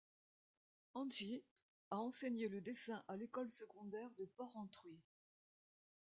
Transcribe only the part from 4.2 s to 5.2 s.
Porrentruy.